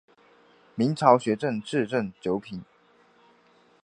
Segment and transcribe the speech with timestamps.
[0.73, 2.63] 明朝学正秩正九品。